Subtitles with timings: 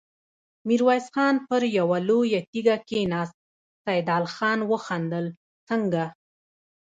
[0.67, 3.35] ميرويس خان پر يوه لويه تيږه کېناست،
[3.85, 5.25] سيدال خان وخندل:
[5.67, 6.03] څنګه!